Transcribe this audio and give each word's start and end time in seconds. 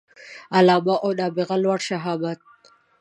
علامه 0.57 0.95
او 1.03 1.09
نابغه 1.19 1.55
لوړ 1.63 1.79
شهامت 1.87 2.39